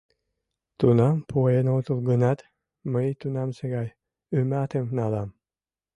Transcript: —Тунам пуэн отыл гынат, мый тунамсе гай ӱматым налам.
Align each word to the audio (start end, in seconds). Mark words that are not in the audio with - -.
—Тунам 0.79 1.17
пуэн 1.29 1.67
отыл 1.77 1.99
гынат, 2.09 2.39
мый 2.91 3.07
тунамсе 3.19 3.65
гай 3.75 3.87
ӱматым 4.37 4.85
налам. 4.97 5.29